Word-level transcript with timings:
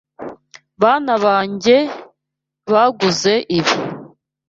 Bana 0.81 1.13
banjye 1.25 1.77
banguze 2.71 3.33
ibi. 3.57 3.75